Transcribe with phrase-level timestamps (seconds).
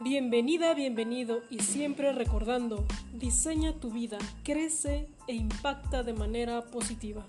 [0.00, 7.26] Bienvenida, bienvenido y siempre recordando, diseña tu vida, crece e impacta de manera positiva.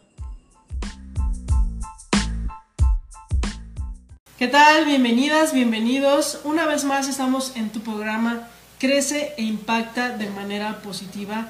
[4.38, 4.86] ¿Qué tal?
[4.86, 6.42] Bienvenidas, bienvenidos.
[6.44, 8.48] Una vez más estamos en tu programa
[8.78, 11.50] Crece e impacta de manera positiva.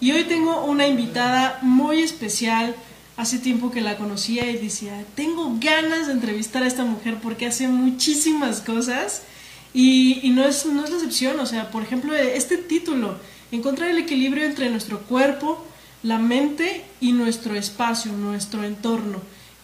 [0.00, 2.76] Y hoy tengo una invitada muy especial.
[3.16, 7.46] Hace tiempo que la conocía y decía, tengo ganas de entrevistar a esta mujer porque
[7.46, 9.24] hace muchísimas cosas
[9.72, 13.16] y, no, es, no es la excepción, o sea, por ejemplo, este título,
[13.52, 15.64] encontrar el equilibrio entre nuestro cuerpo,
[16.02, 19.20] la mente y nuestro espacio, nuestro entorno.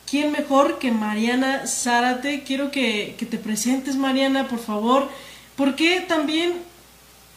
[0.09, 2.45] ¿Quién mejor que Mariana Zárate?
[2.45, 5.09] Quiero que, que te presentes, Mariana, por favor,
[5.57, 6.53] porque también,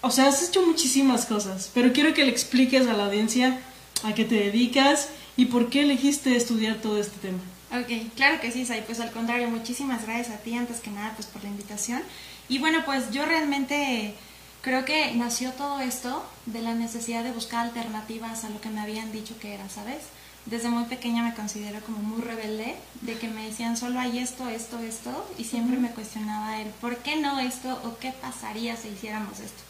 [0.02, 3.60] o sea, has hecho muchísimas cosas, pero quiero que le expliques a la audiencia
[4.04, 7.40] a qué te dedicas y por qué elegiste estudiar todo este tema.
[7.72, 8.84] Ok, claro que sí, Sai.
[8.86, 12.02] Pues al contrario, muchísimas gracias a ti antes que nada pues por la invitación.
[12.50, 14.16] Y bueno, pues yo realmente
[14.62, 18.82] creo que nació todo esto de la necesidad de buscar alternativas a lo que me
[18.82, 20.00] habían dicho que era, ¿sabes?
[20.48, 24.50] Desde muy pequeña me considero como muy rebelde, de que me decían solo hay esto,
[24.50, 28.90] esto, esto, y siempre me cuestionaba el por qué no esto o qué pasaría si
[28.90, 29.62] hiciéramos esto.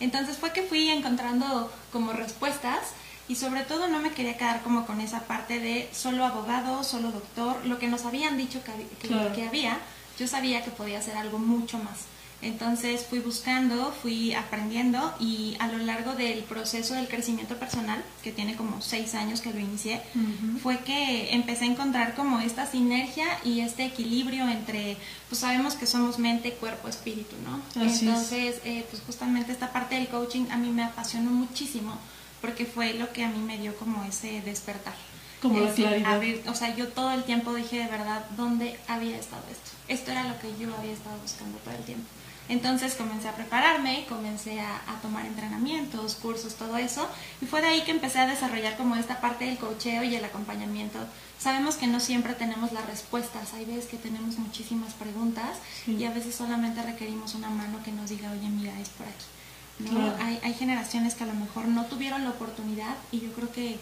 [0.00, 2.78] Entonces fue que fui encontrando como respuestas
[3.28, 7.12] y sobre todo no me quería quedar como con esa parte de solo abogado, solo
[7.12, 9.78] doctor, lo que nos habían dicho que, que había,
[10.18, 12.06] yo sabía que podía hacer algo mucho más.
[12.42, 18.32] Entonces fui buscando, fui aprendiendo y a lo largo del proceso del crecimiento personal, que
[18.32, 20.02] tiene como seis años que lo inicié,
[20.60, 24.96] fue que empecé a encontrar como esta sinergia y este equilibrio entre,
[25.28, 27.60] pues sabemos que somos mente, cuerpo, espíritu, ¿no?
[27.80, 31.96] Entonces, eh, pues justamente esta parte del coaching a mí me apasionó muchísimo
[32.40, 34.94] porque fue lo que a mí me dio como ese despertar.
[35.40, 36.20] Como la claridad.
[36.46, 39.70] o sea, yo todo el tiempo dije de verdad, ¿dónde había estado esto?
[39.88, 42.06] Esto era lo que yo había estado buscando todo el tiempo.
[42.52, 47.08] Entonces comencé a prepararme, comencé a, tomar entrenamientos, cursos, todo eso,
[47.40, 50.22] y fue de ahí que empecé a desarrollar como esta parte del cocheo y el
[50.22, 50.98] acompañamiento.
[51.38, 56.10] Sabemos que no siempre tenemos las respuestas, hay veces que tenemos muchísimas preguntas y a
[56.10, 59.90] veces solamente requerimos una mano que nos diga, oye, mira, es por aquí.
[59.90, 60.14] ¿No?
[60.22, 63.78] Hay, hay generaciones que a lo mejor no tuvieron la oportunidad y yo creo que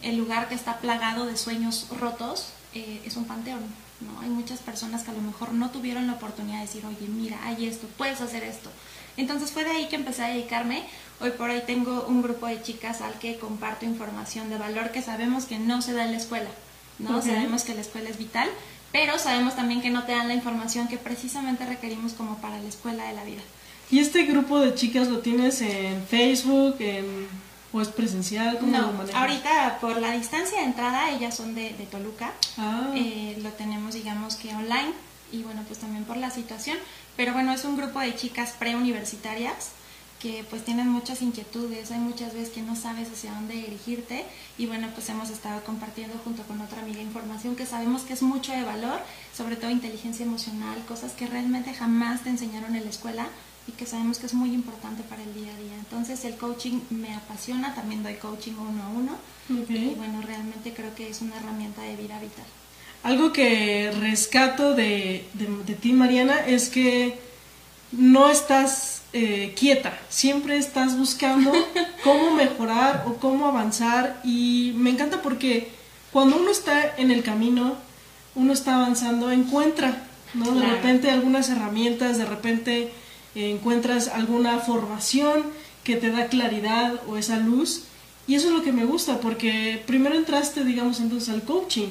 [0.00, 3.60] el lugar que está plagado de sueños rotos eh, es un panteón.
[4.00, 4.20] ¿No?
[4.20, 7.38] Hay muchas personas que a lo mejor no tuvieron la oportunidad de decir, oye, mira,
[7.44, 8.70] hay esto, puedes hacer esto.
[9.16, 10.84] Entonces fue de ahí que empecé a dedicarme.
[11.20, 15.02] Hoy por hoy tengo un grupo de chicas al que comparto información de valor que
[15.02, 16.50] sabemos que no se da en la escuela,
[17.00, 17.20] ¿no?
[17.20, 18.48] Sabemos que la escuela es vital,
[18.92, 22.68] pero sabemos también que no te dan la información que precisamente requerimos como para la
[22.68, 23.42] escuela de la vida.
[23.90, 27.26] ¿Y este grupo de chicas lo tienes en Facebook, en
[27.78, 28.58] ¿O es presencial?
[28.58, 32.32] ¿Cómo no, ahorita por la distancia de entrada, ellas son de, Toluca.
[32.56, 32.90] Ah.
[32.96, 34.92] Eh, lo tenemos, digamos que online.
[35.30, 36.76] Y bueno, pues también por la situación.
[37.16, 39.70] Pero bueno, es un grupo de chicas preuniversitarias
[40.18, 44.24] que pues tienen muchas inquietudes, hay muchas veces que no sabes hacia dónde dirigirte
[44.56, 48.22] y bueno, pues hemos estado compartiendo junto con otra amiga información que sabemos que es
[48.22, 48.98] mucho de valor,
[49.32, 53.28] sobre todo inteligencia emocional, cosas que realmente jamás te enseñaron en la escuela,
[53.68, 55.74] y que sabemos que es muy importante para el día a día.
[55.78, 59.16] Entonces el coaching me apasiona, también doy coaching uno a uno
[59.48, 62.44] y bueno, realmente creo que es una herramienta de vida vital.
[63.02, 67.18] Algo que rescato de, de, ti, Mariana, es que
[67.92, 71.52] no estás eh, quieta, siempre estás buscando
[72.04, 75.68] cómo mejorar o cómo avanzar y me encanta porque
[76.12, 77.76] cuando uno está en el camino,
[78.34, 80.52] uno está avanzando, encuentra, ¿no?
[80.52, 82.92] De repente algunas herramientas, de repente
[83.34, 85.44] encuentras alguna formación
[85.84, 87.84] que te da claridad o esa luz.
[88.26, 91.88] Y eso es lo que me gusta, porque primero entraste, digamos, entonces al coaching,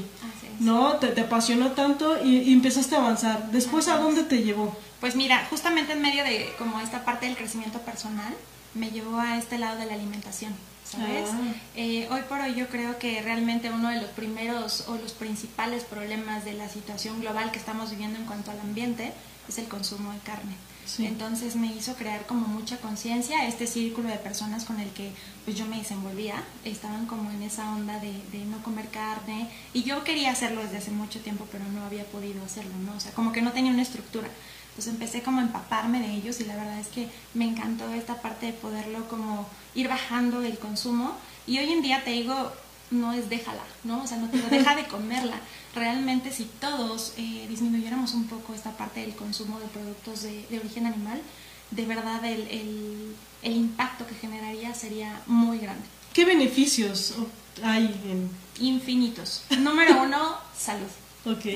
[0.60, 0.98] ¿no?
[0.98, 3.52] Te, apasionó tanto y, empezaste a avanzar.
[3.52, 4.78] Después, ¿a dónde te llevó?
[5.00, 8.34] Pues mira, justamente en medio de como esta parte del crecimiento personal,
[8.76, 11.30] me llevó a este lado de la alimentación, ¿sabes?
[11.32, 11.54] Ah.
[11.76, 15.84] Eh, hoy por hoy yo creo que realmente uno de los primeros o los principales
[15.84, 19.12] problemas de la situación global que estamos viviendo en cuanto al ambiente
[19.50, 20.56] es el consumo de carne.
[21.00, 25.12] Entonces me hizo crear como mucha conciencia, este círculo de personas con el que
[25.44, 29.84] pues yo me desenvolvía, estaban como en esa onda de, de, no comer carne y
[29.84, 32.96] yo quería hacerlo desde hace mucho tiempo pero no había podido hacerlo, ¿no?
[32.96, 34.30] O sea, como que no tenía una estructura.
[34.70, 38.22] Entonces empecé como a empaparme de ellos y la verdad es que me encantó esta
[38.22, 41.18] parte de poderlo como ir bajando el consumo
[41.48, 42.52] y hoy en día te digo,
[42.92, 44.04] no es déjala, ¿no?
[44.04, 45.40] O sea, no te digo, deja de comerla.
[45.78, 50.88] Realmente si todos eh, disminuyéramos un poco esta parte del consumo de productos de, origen
[50.88, 51.22] animal,
[51.72, 52.48] de verdad el,
[53.44, 55.86] el, impacto que generaría sería muy grande.
[56.14, 57.14] ¿Qué beneficios
[57.64, 58.30] hay en...?
[58.60, 59.44] Infinitos.
[59.60, 60.88] Número uno, salud.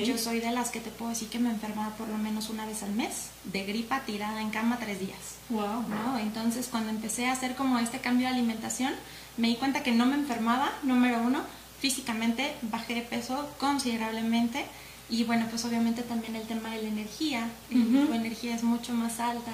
[0.04, 2.66] Yo soy de las que te puedo decir que me enfermaba por lo menos una
[2.66, 5.36] vez al mes, de gripa tirada en cama tres días.
[5.48, 5.84] Wow.
[5.88, 6.18] ¿no?
[6.18, 8.92] Entonces, cuando empecé a hacer como este cambio de alimentación,
[9.38, 11.40] me di cuenta que no me enfermaba, número uno,
[11.82, 14.64] físicamente bajé de peso considerablemente
[15.10, 19.18] y bueno, pues obviamente también el tema de la energía, tu energía es mucho más
[19.20, 19.52] alta.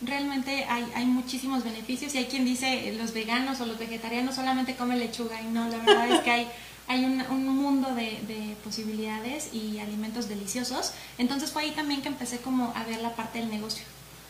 [0.00, 4.76] Realmente hay, hay muchísimos beneficios y hay quien dice los veganos o los vegetarianos solamente
[4.76, 6.48] comen lechuga y no, la verdad es que hay
[6.86, 10.92] hay un, un mundo de, de, posibilidades y alimentos deliciosos.
[11.18, 13.84] Entonces fue ahí también que empecé como a ver la parte del negocio.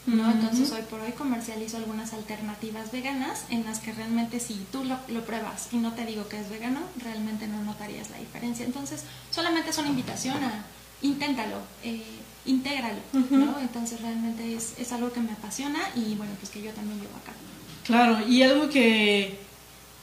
[0.06, 0.30] ¿No?
[0.30, 4.98] Entonces hoy por hoy comercializo algunas alternativas veganas en las que realmente si tú lo,
[5.08, 8.64] lo, pruebas y no te digo que es vegano, realmente no notarías la diferencia.
[8.64, 10.64] Entonces solamente es una invitación a
[11.02, 12.02] inténtalo, eh,
[12.46, 13.58] intégralo, ¿no?
[13.60, 17.16] Entonces realmente es, es algo que me apasiona y bueno, pues que yo también llevo
[17.16, 17.38] a cabo.
[17.84, 19.44] Claro, y algo que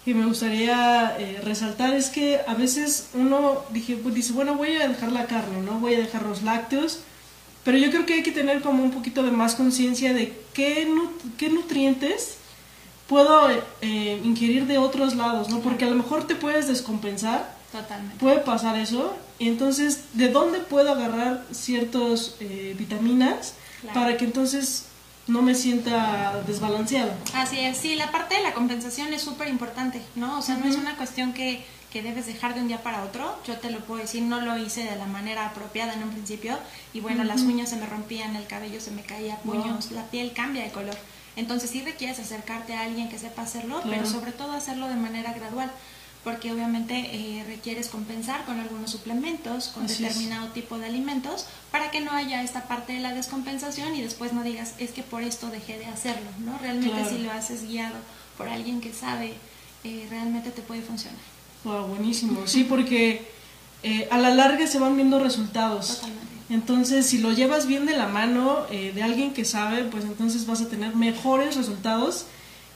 [0.03, 4.75] que me gustaría eh, resaltar es que a veces uno dije, pues dice, bueno, voy
[4.75, 5.79] a dejar la carne, ¿no?
[5.79, 7.01] Voy a dejar los lácteos,
[7.63, 10.87] pero yo creo que hay que tener como un poquito de más conciencia de qué,
[11.37, 12.37] qué nutrientes
[13.07, 13.49] puedo
[13.81, 15.59] eh, ingerir de otros lados, ¿no?
[15.59, 17.55] Porque a lo mejor te puedes descompensar.
[17.71, 18.17] Totalmente.
[18.17, 19.15] Puede pasar eso.
[19.39, 23.55] Y entonces, ¿de dónde puedo agarrar ciertas eh, vitaminas
[23.93, 24.85] para que entonces
[25.27, 27.11] no me sienta desbalanceado.
[27.33, 30.39] Así es, sí, la parte de la compensación es súper importante, ¿no?
[30.39, 33.37] O sea, no es una cuestión que, que, debes dejar de un día para otro,
[33.45, 36.57] yo te lo puedo decir, no lo hice de la manera apropiada en un principio
[36.93, 40.33] y bueno, las uñas se me rompían, el cabello se me caía, puños, la piel
[40.33, 40.97] cambia de color.
[41.35, 45.33] Entonces sí requieres acercarte a alguien que sepa hacerlo, pero sobre todo hacerlo de manera
[45.33, 45.71] gradual
[46.23, 51.99] porque obviamente eh, requieres compensar con algunos suplementos, con determinado tipo de alimentos, para que
[51.99, 55.47] no haya esta parte de la descompensación y después no digas, es que por esto
[55.47, 56.57] dejé de hacerlo, ¿no?
[56.59, 57.95] Realmente si lo haces guiado
[58.37, 59.33] por alguien que sabe,
[59.83, 61.30] eh, realmente te puede funcionar.
[61.63, 62.41] Wow, buenísimo.
[62.45, 63.27] Sí, porque
[63.83, 65.95] eh, a la larga se van viendo resultados.
[65.95, 66.27] Totalmente.
[66.49, 70.61] Entonces, si lo llevas bien de la mano de alguien que sabe, pues entonces vas
[70.61, 72.25] a tener mejores resultados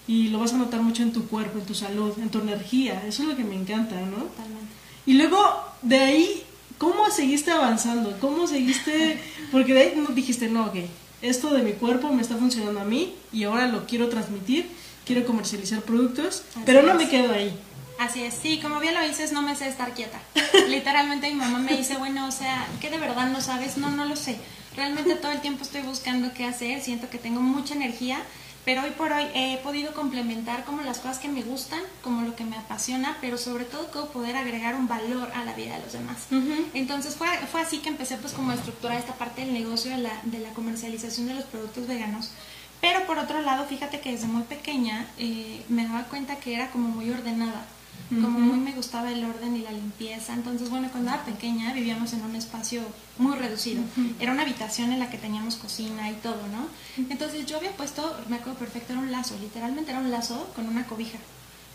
[0.07, 3.03] y lo vas a notar mucho en tu cuerpo, en tu salud, en tu energía.
[3.07, 4.17] Eso es lo que me encanta, ¿no?
[4.17, 4.73] Totalmente.
[5.05, 5.37] Y luego,
[5.81, 6.43] de ahí,
[6.77, 8.17] ¿cómo seguiste avanzando?
[8.19, 9.19] ¿Cómo seguiste?
[9.51, 10.75] Porque de ahí dijiste, no, ok,
[11.21, 14.67] esto de mi cuerpo me está funcionando a mí y ahora lo quiero transmitir,
[15.05, 17.53] quiero comercializar productos, pero no me quedo ahí.
[17.99, 20.19] Así es, sí, como bien lo dices, no me sé estar quieta.
[20.67, 23.77] Literalmente mi mamá me dice, bueno, o sea, ¿qué de verdad no sabes?
[23.77, 24.37] No, no lo sé.
[24.75, 28.19] Realmente todo el tiempo estoy buscando qué hacer, siento que tengo mucha energía
[28.65, 32.35] pero hoy por hoy he podido complementar como las cosas que me gustan, como lo
[32.35, 35.83] que me apasiona, pero sobre todo cómo poder agregar un valor a la vida de
[35.83, 36.25] los demás.
[36.73, 39.99] Entonces fue, fue así que empecé pues como a estructurar esta parte del negocio de
[39.99, 42.31] la, de la comercialización de los productos veganos.
[42.81, 46.71] Pero por otro lado, fíjate que desde muy pequeña eh, me daba cuenta que era
[46.71, 47.65] como muy ordenada
[48.09, 50.33] como muy me gustaba el orden y la limpieza.
[50.33, 52.81] Entonces, bueno, cuando era pequeña vivíamos en un espacio
[53.17, 53.81] muy reducido.
[54.19, 56.67] Era una habitación en la que teníamos cocina y todo, ¿no?
[57.09, 60.67] Entonces yo había puesto, me acuerdo perfecto, era un lazo, literalmente era un lazo con
[60.67, 61.17] una cobija.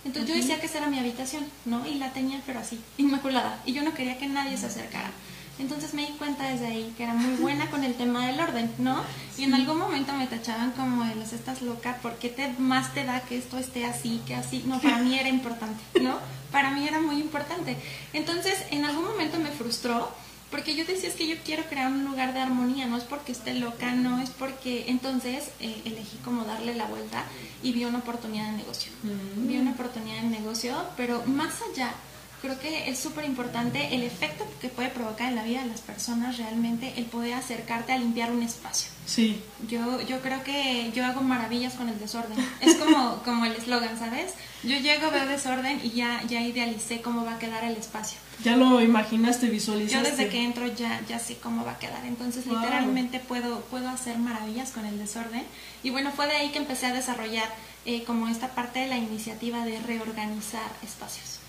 [0.05, 1.87] Entonces yo decía que esa era mi habitación, ¿no?
[1.87, 3.61] Y la tenía pero así, inmaculada.
[3.67, 5.11] Y yo no quería que nadie se acercara.
[5.61, 8.71] Entonces me di cuenta desde ahí que era muy buena con el tema del orden,
[8.79, 9.03] ¿no?
[9.39, 12.95] Y en algún momento me tachaban como de los estás loca, ¿por qué te, más
[12.95, 14.65] te da que esto esté así, que así?
[14.67, 16.19] No, para mí era importante, ¿no?
[16.51, 17.77] Para mí era muy importante.
[18.13, 20.11] Entonces en algún momento me frustró
[20.51, 23.31] porque yo decía es que yo quiero crear un lugar de armonía, no es porque
[23.31, 27.25] esté loca, no es porque entonces eh, elegí como darle la vuelta
[27.63, 28.91] y vi una oportunidad de negocio.
[29.05, 29.47] Mm.
[29.47, 31.93] Vi una oportunidad de negocio, pero más allá
[32.41, 35.81] creo que es súper importante el efecto que puede provocar en la vida de las
[35.81, 38.91] personas realmente el poder acercarte a limpiar un espacio.
[39.07, 39.43] Sí.
[39.69, 42.39] Yo, yo creo que yo hago maravillas con el desorden.
[42.61, 44.33] Es como, como el eslogan, ¿sabes?
[44.63, 48.19] Yo llego, veo desorden y ya, ya idealicé cómo va a quedar el espacio.
[48.43, 49.97] Ya lo imaginaste, visualizaste.
[49.97, 52.07] Yo desde que entro ya, ya sé cómo va a quedar.
[52.07, 55.43] Entonces, literalmente puedo, puedo hacer maravillas con el desorden.
[55.83, 57.49] Y bueno, fue de ahí que empecé a desarrollar
[57.85, 61.40] eh, como esta parte de la iniciativa de reorganizar espacios.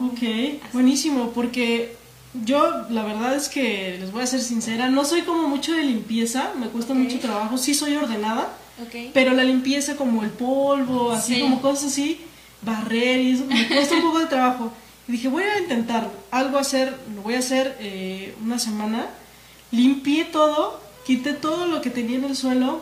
[0.00, 1.96] Ok, buenísimo, porque
[2.44, 5.82] yo la verdad es que les voy a ser sincera, no soy como mucho de
[5.84, 8.56] limpieza, me cuesta mucho trabajo, sí soy ordenada,
[9.12, 12.20] pero la limpieza como el polvo, así como cosas así,
[12.62, 14.72] barrer y eso, me cuesta un poco de trabajo.
[15.08, 19.06] Y dije, voy a intentar algo hacer, lo voy a hacer eh, una semana,
[19.70, 22.80] limpié todo, quité todo lo que tenía en el suelo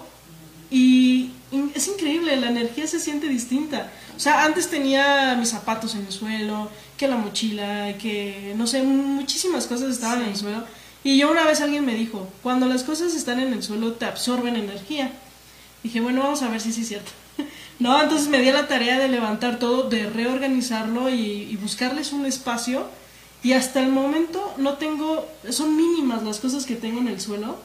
[0.70, 1.30] y
[1.74, 3.90] es increíble, la energía se siente distinta.
[4.16, 8.82] O sea, antes tenía mis zapatos en el suelo, que la mochila, que no sé,
[8.82, 10.64] muchísimas cosas estaban en el suelo.
[11.02, 14.04] Y yo una vez alguien me dijo, cuando las cosas están en el suelo te
[14.04, 15.10] absorben energía.
[15.82, 17.10] Dije, bueno, vamos a ver si sí es cierto.
[17.78, 22.86] no, entonces me di la tarea de levantar todo, de reorganizarlo y, buscarles un espacio
[23.42, 27.56] Y hasta el momento no tengo, son mínimas las cosas que tengo en el suelo.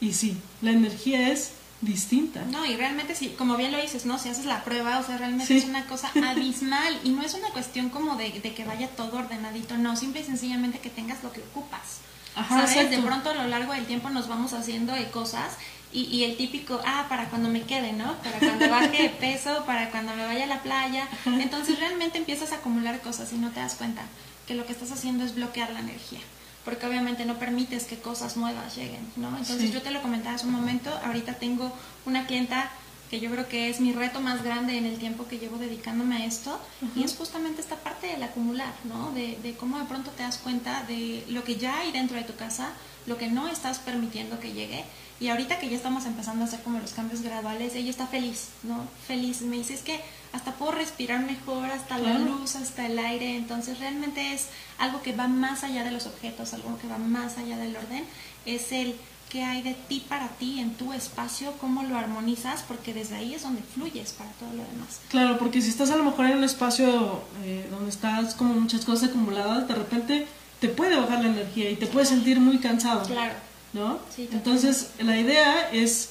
[0.00, 2.42] Y sí, la energía es distinta.
[2.50, 4.18] No, y realmente sí, como bien lo dices, ¿no?
[4.18, 7.50] Si haces la prueba, o sea, realmente es una cosa abismal y no es una
[7.50, 11.40] cuestión como de, que vaya todo ordenadito, no, simple y sencillamente que tengas lo que
[11.40, 12.00] ocupas.
[12.34, 12.90] Ajá, ¿Sabes?
[12.90, 15.56] De pronto a lo largo del tiempo nos vamos haciendo de cosas
[15.92, 18.14] y, y, el típico, ah, para cuando me quede, ¿no?
[18.18, 21.08] Para cuando baje de peso, para cuando me vaya a la playa.
[21.24, 24.02] Entonces realmente empiezas a acumular cosas y no te das cuenta
[24.46, 26.20] que lo que estás haciendo es bloquear la energía
[26.68, 29.28] porque obviamente no permites que cosas nuevas lleguen, ¿no?
[29.38, 31.72] Entonces yo te lo comentaba hace un momento, ahorita tengo
[32.04, 32.70] una clienta
[33.08, 36.16] que yo creo que es mi reto más grande en el tiempo que llevo dedicándome
[36.16, 36.60] a esto,
[36.94, 39.12] y es justamente esta parte del acumular, ¿no?
[39.12, 42.24] De, de, cómo de pronto te das cuenta de lo que ya hay dentro de
[42.24, 42.68] tu casa,
[43.06, 44.84] lo que no estás permitiendo que llegue,
[45.20, 48.48] y ahorita que ya estamos empezando a hacer como los cambios graduales, ella está feliz,
[48.62, 48.84] ¿no?
[49.06, 49.42] Feliz.
[49.42, 50.00] Me dice, es que
[50.32, 53.36] hasta puedo respirar mejor, hasta la luz, hasta el aire.
[53.36, 54.46] Entonces realmente es
[54.78, 58.04] algo que va más allá de los objetos, algo que va más allá del orden.
[58.46, 58.94] Es el
[59.28, 63.34] que hay de ti para ti en tu espacio, cómo lo armonizas, porque desde ahí
[63.34, 65.00] es donde fluyes para todo lo demás.
[65.08, 68.84] Claro, porque si estás a lo mejor en un espacio eh, donde estás como muchas
[68.84, 70.26] cosas acumuladas, de repente
[70.60, 73.02] te puede bajar la energía y te puedes sentir muy cansado.
[73.06, 73.47] Claro.
[73.72, 73.98] ¿No?
[74.16, 76.10] Entonces, la idea es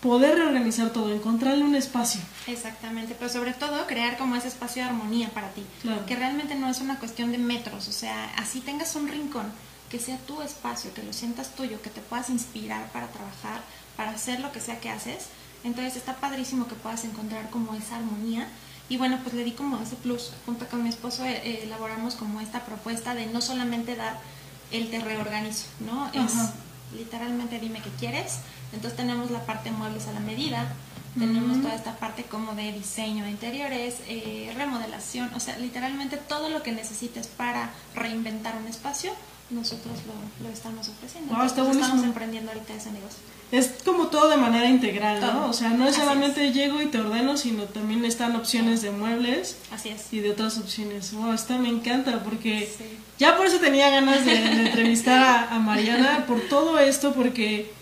[0.00, 2.20] poder reorganizar todo, encontrarle un espacio.
[2.46, 5.64] Exactamente, pero sobre todo crear como ese espacio de armonía para ti,
[6.06, 9.46] que realmente no es una cuestión de metros, o sea, así tengas un rincón,
[9.90, 13.62] que sea tu espacio, que lo sientas tuyo, que te puedas inspirar para trabajar,
[13.96, 15.26] para hacer lo que sea que haces,
[15.64, 18.48] entonces está padrísimo que puedas encontrar como esa armonía.
[18.88, 20.32] Y bueno, pues le di como ese plus.
[20.46, 24.18] Junto con mi esposo eh, elaboramos como esta propuesta de no solamente dar
[24.70, 26.08] el te reorganizo, ¿no?
[26.12, 26.32] Es
[26.96, 28.38] literalmente dime qué quieres.
[28.72, 30.66] Entonces tenemos la parte muebles a la medida,
[31.18, 36.48] tenemos toda esta parte como de diseño de interiores, eh, remodelación, o sea, literalmente todo
[36.48, 39.12] lo que necesites para reinventar un espacio,
[39.50, 39.94] nosotros
[40.42, 41.42] lo, estamos ofreciendo.
[41.42, 43.20] estamos emprendiendo ahorita ese negocio.
[43.50, 45.48] Es como todo de manera integral, ¿no?
[45.48, 49.56] O sea, no es solamente llego y te ordeno, sino también están opciones de muebles.
[49.70, 50.12] Así es.
[50.12, 51.12] Y de otras opciones.
[51.14, 52.70] Wow, esta me encanta porque
[53.18, 54.34] ya por eso tenía ganas de,
[54.66, 57.72] entrevistar a, Mariana por todo esto, porque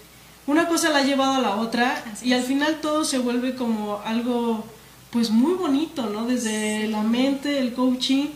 [0.46, 4.00] una cosa la ha llevado a la otra y al final todo se vuelve como
[4.04, 4.64] algo
[5.10, 6.26] pues muy bonito, ¿no?
[6.26, 8.26] Desde la mente, el coaching,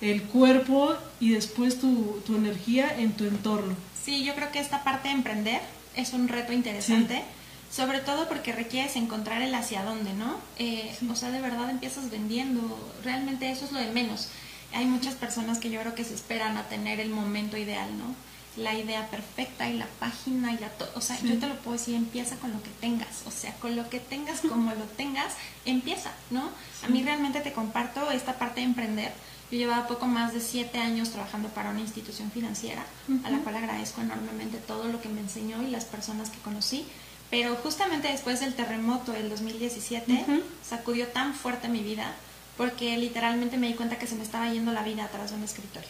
[0.00, 3.74] el cuerpo y después tu, tu energía en tu entorno.
[4.02, 5.60] Sí, yo creo que esta parte de emprender
[5.98, 7.22] es un reto interesante.
[7.70, 10.36] Sobre todo porque requieres encontrar el hacia dónde, ¿no?
[10.58, 12.60] Eh, o sea, de verdad empiezas vendiendo.
[13.04, 14.28] Realmente eso es lo de menos.
[14.72, 18.14] Hay muchas personas que yo creo que se esperan a tener el momento ideal, ¿no?
[18.56, 20.70] La idea perfecta y la página y la...
[20.94, 23.24] o sea, yo te lo puedo decir, empieza con lo que tengas.
[23.26, 25.34] O sea, con lo que tengas, como lo tengas,
[25.66, 26.48] empieza, ¿no?
[26.84, 29.12] A mí realmente te comparto esta parte de emprender
[29.50, 32.84] yo llevaba poco más de siete años trabajando para una institución financiera,
[33.24, 36.86] a la cual agradezco enormemente todo lo que me enseñó y las personas que conocí.
[37.30, 40.24] Pero justamente después del terremoto del 2017
[40.62, 42.14] sacudió tan fuerte mi vida
[42.56, 45.44] porque literalmente me di cuenta que se me estaba yendo la vida atrás de un
[45.44, 45.88] escritorio.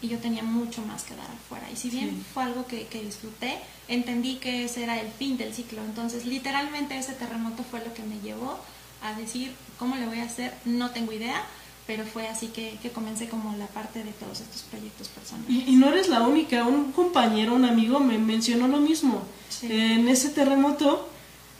[0.00, 1.70] Y yo tenía mucho más que dar afuera.
[1.70, 3.58] Y si bien fue algo que, que disfruté,
[3.88, 5.82] entendí que ese era el fin del ciclo.
[5.82, 8.58] Entonces, literalmente ese terremoto fue lo que me llevó
[9.02, 10.54] a decir, ¿cómo le voy a hacer?
[10.64, 11.42] No tengo idea
[11.86, 15.48] pero fue así que, que, comencé como la parte de todos estos proyectos personales.
[15.68, 19.22] Y, no eres la única, un compañero, un amigo me mencionó lo mismo.
[19.62, 21.08] En ese terremoto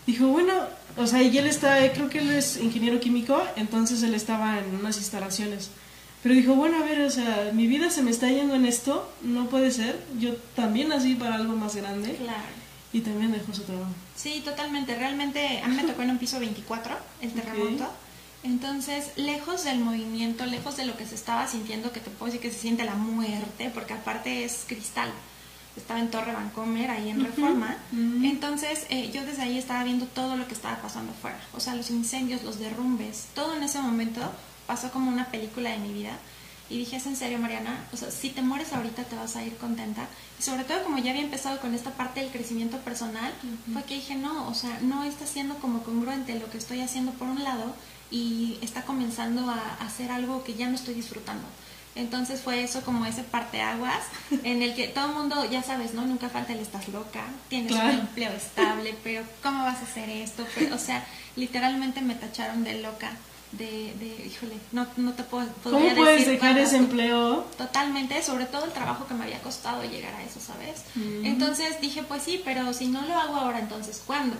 [0.06, 0.52] dijo, bueno,
[0.96, 4.74] o sea, y él está, creo que él es ingeniero químico, entonces él estaba en
[4.74, 5.70] unas instalaciones.
[6.22, 9.08] Pero dijo, bueno, a ver, o sea, mi vida se me está yendo en esto,
[9.22, 12.16] no puede ser, yo también nací para algo más grande.
[12.16, 12.66] Claro.
[12.92, 13.92] Y también dejó su trabajo.
[14.16, 14.96] Sí, totalmente.
[14.96, 17.90] Realmente a mí me tocó en un piso 24 el terremoto.
[18.46, 22.40] Entonces, lejos del movimiento, lejos de lo que se estaba sintiendo, que te puedo decir
[22.40, 25.10] que se siente la muerte, porque aparte es cristal.
[25.76, 27.76] Estaba en Torre Vancomer, ahí en Reforma.
[28.22, 31.40] Entonces, eh, yo desde ahí estaba viendo todo lo que estaba pasando afuera.
[31.54, 34.20] O sea, los incendios, los derrumbes, todo en ese momento
[34.68, 36.16] pasó como una película de mi vida.
[36.70, 39.44] Y dije, es en serio, Mariana, o sea, si te mueres ahorita te vas a
[39.44, 40.06] ir contenta.
[40.38, 43.32] Y sobre todo como ya había empezado con esta parte del crecimiento personal,
[43.72, 47.12] fue que dije, no, o sea, no está siendo como congruente lo que estoy haciendo
[47.12, 47.74] por un lado
[48.10, 51.46] y está comenzando a, hacer algo que ya no estoy disfrutando.
[51.94, 54.04] Entonces fue eso como ese parteaguas
[54.44, 56.04] en el que todo el mundo, ya sabes, ¿no?
[56.04, 60.46] Nunca falta el estás loca, tienes un empleo estable, pero ¿cómo vas a hacer esto?
[60.74, 61.04] o sea,
[61.36, 63.10] literalmente me tacharon de loca,
[63.52, 67.46] de, de híjole, no, no te puedo ¿Cómo puedes dejar ese empleo?
[67.56, 70.82] Totalmente, sobre todo el trabajo que me había costado llegar a eso, ¿sabes?
[70.96, 71.24] Mm.
[71.24, 74.36] Entonces dije, pues sí, pero si no lo hago ahora, entonces, ¿cuándo?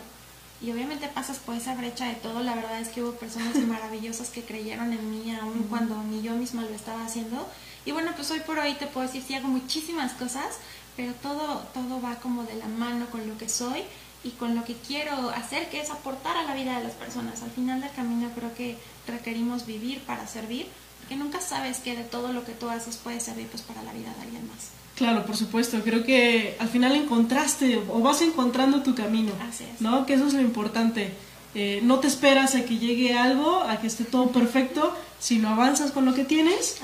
[0.60, 2.40] Y obviamente pasas por esa brecha de todo.
[2.40, 6.32] La verdad es que hubo personas maravillosas que creyeron en mí, aun cuando ni yo
[6.32, 7.46] misma lo estaba haciendo.
[7.84, 10.56] Y bueno, pues hoy por hoy te puedo decir, sí hago muchísimas cosas,
[10.96, 13.82] pero todo, todo va como de la mano con lo que soy
[14.24, 17.42] y con lo que quiero hacer, que es aportar a la vida de las personas.
[17.42, 20.66] Al final del camino creo que requerimos vivir para servir,
[21.06, 23.92] porque nunca sabes que de todo lo que tú haces puede servir pues para la
[23.92, 24.70] vida de alguien más.
[24.96, 25.80] Claro, por supuesto.
[25.84, 29.30] Creo que al final encontraste o vas encontrando tu camino.
[29.48, 29.80] Así es.
[29.80, 30.04] ¿No?
[30.04, 31.12] Que eso es lo importante.
[31.54, 35.92] Eh, no te esperas a que llegue algo, a que esté todo perfecto, sino avanzas
[35.92, 36.78] con lo que tienes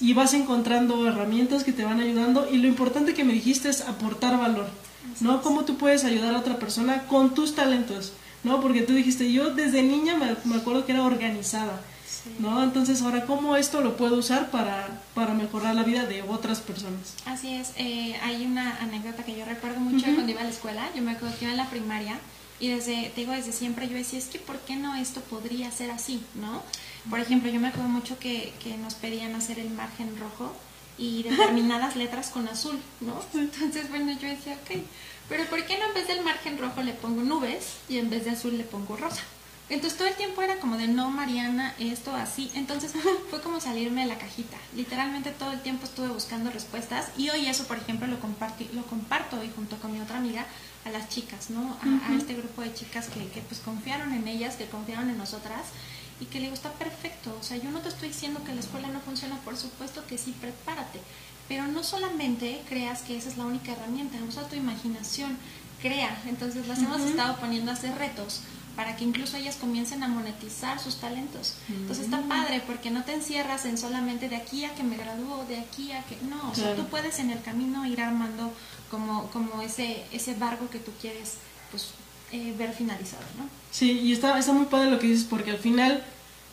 [0.00, 2.48] y vas encontrando herramientas que te van ayudando.
[2.48, 4.68] Y lo importante que me dijiste es aportar valor.
[5.12, 5.36] Así ¿No?
[5.36, 5.40] es.
[5.40, 8.12] Cómo tú puedes ayudar a otra persona con tus talentos.
[8.44, 8.60] ¿No?
[8.60, 11.80] Porque tú dijiste, yo desde niña me, me acuerdo que era organizada.
[12.38, 12.62] ¿No?
[12.62, 17.14] Entonces, ahora, ¿cómo esto lo puedo usar para, para mejorar la vida de otras personas?
[17.26, 20.88] Así es, eh, hay una anécdota que yo recuerdo mucho cuando iba a la escuela,
[20.94, 22.18] yo me acuerdo que iba en la primaria
[22.60, 25.70] y desde, te digo, desde siempre yo decía, es que ¿por qué no esto podría
[25.70, 26.22] ser así?
[26.34, 26.62] ¿no?
[27.10, 30.52] Por ejemplo, yo me acuerdo mucho que, que nos pedían hacer el margen rojo
[30.96, 33.20] y determinadas letras con azul, ¿no?
[33.34, 34.80] Entonces, bueno, yo decía, ok,
[35.28, 38.24] pero ¿por qué no en vez del margen rojo le pongo nubes y en vez
[38.24, 39.22] de azul le pongo rosa?
[39.70, 42.50] Entonces todo el tiempo era como de no, Mariana, esto así.
[42.54, 42.92] Entonces
[43.30, 44.56] fue como salirme de la cajita.
[44.74, 48.84] Literalmente todo el tiempo estuve buscando respuestas y hoy eso, por ejemplo, lo, compartí, lo
[48.84, 50.46] comparto hoy junto con mi otra amiga
[50.84, 51.78] a las chicas, ¿no?
[51.82, 55.16] A, a este grupo de chicas que, que pues confiaron en ellas, que confiaron en
[55.16, 55.62] nosotras
[56.20, 57.36] y que le digo, está perfecto.
[57.40, 60.18] O sea, yo no te estoy diciendo que la escuela no funciona, por supuesto que
[60.18, 61.00] sí, prepárate.
[61.48, 65.36] Pero no solamente creas que esa es la única herramienta, usa tu imaginación,
[65.80, 66.22] crea.
[66.26, 68.40] Entonces las hemos estado poniendo a hacer retos
[68.76, 71.54] para que incluso ellas comiencen a monetizar sus talentos.
[71.68, 72.28] Entonces está Mm.
[72.28, 75.92] padre porque no te encierras en solamente de aquí a que me gradúo, de aquí
[75.92, 78.52] a que no, o sea, tú puedes en el camino ir armando
[78.90, 81.34] como como ese ese barco que tú quieres
[81.70, 81.88] pues
[82.32, 83.44] eh, ver finalizado, ¿no?
[83.70, 86.02] Sí, y está, está muy padre lo que dices, porque al final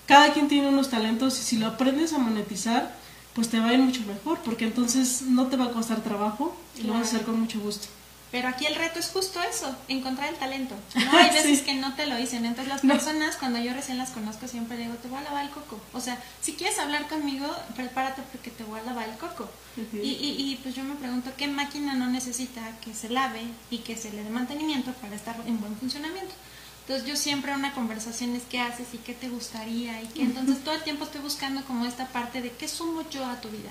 [0.08, 2.96] cada quien tiene unos talentos y si lo aprendes a monetizar,
[3.34, 6.56] pues te va a ir mucho mejor, porque entonces no te va a costar trabajo
[6.78, 7.88] y lo vas a hacer con mucho gusto.
[8.32, 10.76] Pero aquí el reto es justo eso, encontrar el talento.
[10.96, 11.66] No hay veces Sí.
[11.66, 12.46] que no te lo dicen.
[12.46, 12.94] Entonces las No.
[12.94, 15.82] personas, cuando yo recién las conozco, siempre digo, te voy a lavar el coco.
[15.94, 19.50] O sea, si quieres hablar conmigo, prepárate porque te voy a lavar el coco.
[19.94, 23.80] Y, y, y, pues yo me pregunto, ¿qué máquina no necesita que se lave y
[23.80, 26.34] que se le dé mantenimiento para estar en buen funcionamiento?
[26.82, 30.64] Entonces yo siempre una conversación es qué haces y qué te gustaría y que entonces
[30.64, 33.70] todo el tiempo estoy buscando como esta parte de qué sumo yo a tu vida.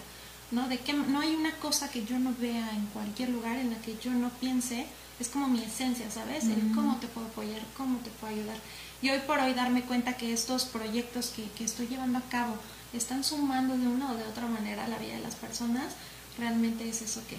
[0.51, 0.69] ¿No?
[0.69, 3.77] De que no hay una cosa que yo no vea en cualquier lugar en la
[3.77, 4.87] que yo no piense,
[5.21, 6.45] es como mi esencia, ¿sabes?
[6.45, 6.75] El Mm.
[6.75, 8.57] cómo te puedo apoyar, cómo te puedo ayudar.
[9.03, 12.55] Y hoy por hoy darme cuenta que estos proyectos que, que estoy llevando a cabo
[12.93, 15.95] están sumando de una o de otra manera a la vida de las personas,
[16.39, 17.37] realmente es eso que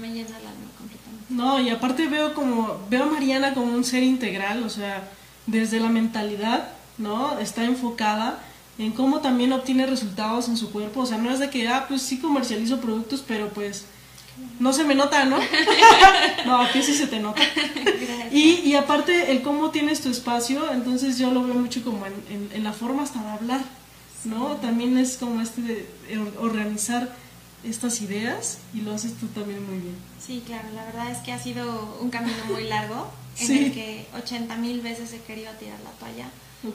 [0.00, 1.24] me llena el alma completamente.
[1.30, 5.08] No, y aparte veo como, veo a Mariana como un ser integral, o sea,
[5.46, 7.38] desde la mentalidad, ¿no?
[7.38, 8.38] Está enfocada
[8.82, 11.86] en cómo también obtiene resultados en su cuerpo, o sea, no es de que, ah,
[11.88, 13.84] pues sí comercializo productos, pero pues
[14.58, 15.38] no se me nota, ¿no?
[16.46, 17.42] no, aquí sí se te nota.
[18.30, 22.14] Y, y aparte, el cómo tienes tu espacio, entonces yo lo veo mucho como en,
[22.30, 23.60] en- en la forma hasta de hablar,
[24.24, 24.56] ¿no?
[24.56, 25.86] También es como este de
[26.18, 27.14] or- organizar
[27.64, 29.94] estas ideas y lo haces tú también muy bien.
[30.24, 33.58] Sí, claro, la verdad es que ha sido un camino muy largo en Sí.
[33.66, 36.26] el que 80 mil veces he querido tirar la toalla.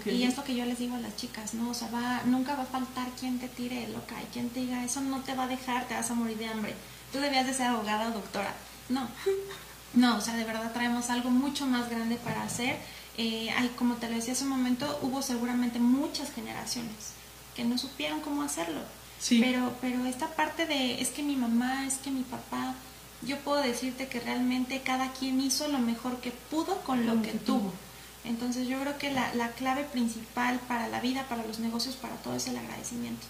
[0.06, 1.70] Y es lo que yo les digo a las chicas, ¿no?
[1.70, 4.84] O sea, va, nunca va a faltar quien te tire loca y quien te diga,
[4.84, 6.74] eso no te va a dejar, te vas a morir de hambre.
[7.14, 8.54] Tú debías de ser abogada o doctora.
[8.90, 9.08] No,
[9.94, 12.78] no, o sea, de verdad traemos algo mucho más grande para hacer.
[13.18, 17.14] Eh, hay, como te lo decía hace un momento, hubo seguramente muchas generaciones
[17.56, 18.82] que no supieron cómo hacerlo.
[19.20, 19.40] Sí.
[19.42, 22.76] Pero, pero esta parte de, es que mi mamá, es que mi papá,
[23.24, 27.32] yo puedo decirte que realmente cada quien hizo lo mejor que pudo con lo que
[27.32, 27.60] que tuvo.
[27.60, 27.74] tuvo.
[28.26, 32.16] Entonces yo creo que la, la clave principal para la vida, para los negocios, para
[32.18, 33.26] todo es el agradecimiento.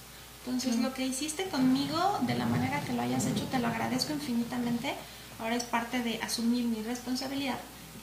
[0.45, 0.89] Entonces Claro.
[0.89, 4.93] lo que hiciste conmigo, de la manera que lo hayas hecho, te lo agradezco infinitamente.
[5.39, 7.57] Ahora es parte de asumir mi responsabilidad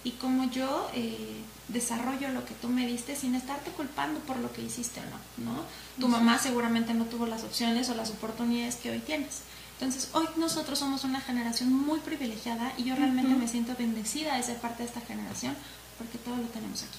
[0.04, 4.52] y cómo yo eh, desarrollo lo que tú me diste sin estarte culpando por lo
[4.52, 5.62] que hiciste o no, ¿no?
[5.98, 9.40] Tu mamá seguramente no tuvo las opciones o las oportunidades que hoy tienes.
[9.80, 13.40] Entonces, hoy nosotros somos una generación muy privilegiada y yo realmente Ujú.
[13.40, 15.56] me siento bendecida de ser parte de esta generación
[15.98, 16.98] porque todo lo tenemos aquí.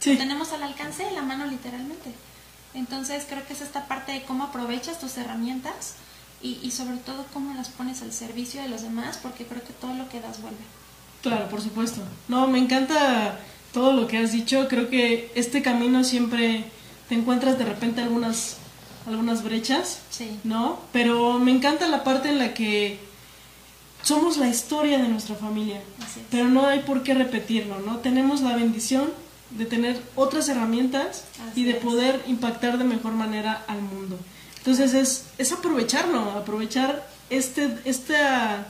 [0.00, 0.12] Sí.
[0.12, 2.12] Lo tenemos al alcance de la mano literalmente.
[2.74, 5.94] Entonces creo que es esta parte de cómo aprovechas tus herramientas
[6.42, 9.72] y, y sobre todo cómo las pones al servicio de los demás porque creo que
[9.72, 10.58] todo lo que das vuelve.
[11.22, 12.00] Claro, por supuesto.
[12.28, 13.38] No, me encanta
[13.72, 14.68] todo lo que has dicho.
[14.68, 16.64] Creo que este camino siempre
[17.08, 18.56] te encuentras de repente algunas,
[19.06, 20.38] algunas brechas, Sí.
[20.44, 20.78] ¿no?
[20.92, 22.98] Pero me encanta la parte en la que
[24.02, 25.80] somos la historia de nuestra familia.
[26.30, 27.98] Pero no hay por qué repetirlo, ¿no?
[27.98, 29.10] Tenemos la bendición
[29.50, 31.76] de tener otras herramientas Así y de es.
[31.78, 34.18] poder impactar de mejor manera al mundo.
[34.58, 38.66] Entonces es, es aprovecharlo, aprovechar este, esta,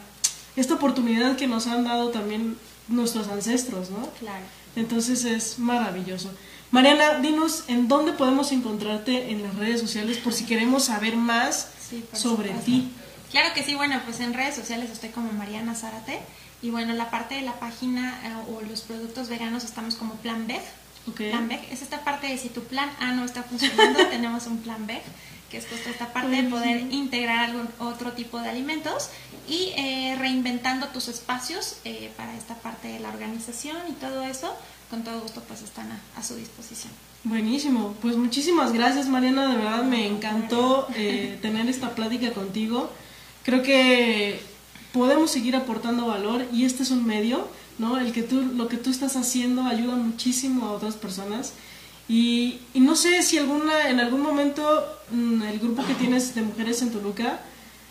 [0.56, 2.56] esta oportunidad que nos han dado también
[2.88, 4.08] nuestros ancestros, ¿no?
[4.18, 4.44] Claro.
[4.76, 6.30] Entonces es maravilloso.
[6.70, 11.68] Mariana, dinos en dónde podemos encontrarte en las redes sociales por si queremos saber más
[11.90, 12.88] Sí, sobre ti.
[13.30, 16.18] Claro que sí, bueno, pues en redes sociales estoy como Mariana Zárate
[16.62, 20.46] y bueno, la parte de la página eh, o los productos veganos estamos como Plan
[20.46, 20.60] B.
[21.08, 21.16] Ok.
[21.30, 24.58] Plan B es esta parte de si tu plan A no está funcionando, tenemos un
[24.58, 25.00] plan B,
[25.48, 29.10] que es justo esta parte de poder integrar algún otro tipo de alimentos
[29.48, 34.54] y eh, reinventando tus espacios eh, para esta parte de la organización y todo eso,
[34.90, 36.92] con todo gusto pues están a, a su disposición.
[37.24, 42.90] Buenísimo, pues muchísimas gracias Mariana, de verdad me encantó eh, tener esta plática contigo.
[43.44, 44.40] Creo que
[44.92, 47.48] podemos seguir aportando valor y este es un medio,
[47.78, 47.98] ¿no?
[47.98, 51.52] El que tú, lo que tú estás haciendo ayuda muchísimo a otras personas.
[52.08, 56.42] Y, y no sé si alguna, en algún momento mm, el grupo que tienes de
[56.42, 57.40] mujeres en Toluca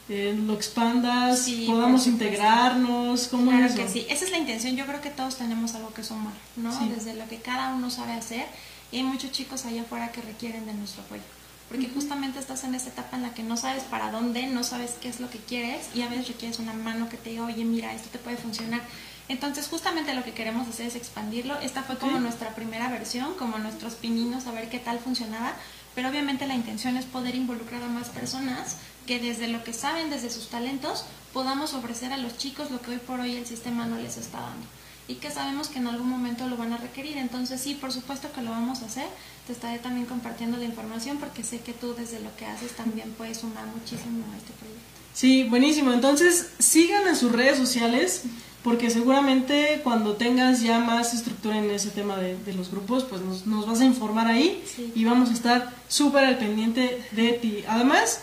[0.10, 3.84] eh, lo expandas, Sí, podamos integrarnos, ¿cómo Claro es eso?
[3.84, 4.76] que sí, esa es la intención.
[4.76, 6.78] Yo creo que todos tenemos algo que sumar, ¿no?
[6.78, 6.90] Sí.
[6.94, 8.46] Desde lo que cada uno sabe hacer.
[8.92, 11.22] Y hay muchos chicos allá afuera que requieren de nuestro apoyo.
[11.70, 14.96] Porque justamente estás en esa etapa en la que no sabes para dónde, no sabes
[15.00, 17.64] qué es lo que quieres y a veces requieres una mano que te diga, oye,
[17.64, 18.82] mira, esto te puede funcionar.
[19.28, 21.60] Entonces, justamente lo que queremos hacer es expandirlo.
[21.60, 25.54] Esta fue como nuestra primera versión, como nuestros pininos, a ver qué tal funcionaba.
[25.94, 30.10] Pero obviamente la intención es poder involucrar a más personas que desde lo que saben,
[30.10, 33.86] desde sus talentos, podamos ofrecer a los chicos lo que hoy por hoy el sistema
[33.86, 34.66] no les está dando.
[35.10, 37.18] Y que sabemos que en algún momento lo van a requerir.
[37.18, 39.08] Entonces sí, por supuesto que lo vamos a hacer.
[39.48, 43.12] Te estaré también compartiendo la información porque sé que tú desde lo que haces también
[43.18, 44.84] puedes sumar muchísimo a este proyecto.
[45.14, 45.92] Sí, buenísimo.
[45.92, 48.22] Entonces, sigan en sus redes sociales
[48.64, 53.22] porque seguramente cuando tengas ya más estructura en ese tema de, de los grupos, pues
[53.22, 54.92] nos, nos vas a informar ahí Sí.
[54.94, 57.64] y vamos a estar súper al pendiente de ti.
[57.68, 58.20] Además,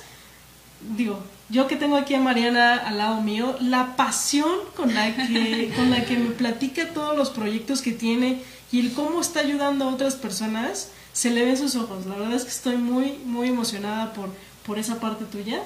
[0.97, 5.73] digo, yo que tengo aquí a Mariana al lado mío, la pasión con la que,
[5.77, 9.85] con la que me platica todos los proyectos que tiene y el cómo está ayudando
[9.85, 12.07] a otras personas, se le ve en sus ojos.
[12.07, 14.29] La verdad es que estoy muy, muy emocionada por,
[14.67, 15.63] por esa parte tuya.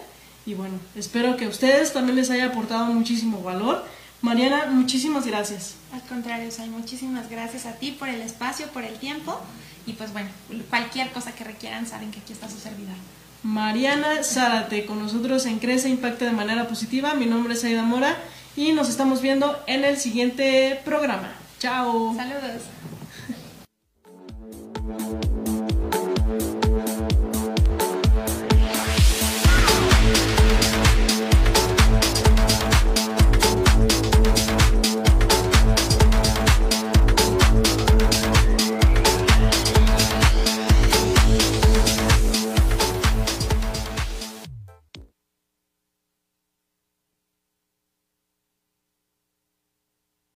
[0.46, 3.84] Y bueno, espero que a ustedes también les haya aportado muchísimo valor.
[4.22, 5.74] Mariana, muchísimas gracias.
[5.92, 9.40] Al contrario, Sai, muchísimas gracias a ti por el espacio, por el tiempo.
[9.86, 10.28] Y pues bueno,
[10.68, 12.96] cualquier cosa que requieran, saben que aquí está su servidor.
[13.42, 17.14] Mariana Zárate con nosotros en Crece Impacta de manera positiva.
[17.14, 18.16] Mi nombre es Aida Mora
[18.56, 21.32] y nos estamos viendo en el siguiente programa.
[21.58, 22.14] Chao.
[22.14, 22.62] Saludos.